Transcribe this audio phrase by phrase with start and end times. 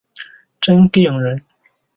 [0.59, 1.39] 真定人。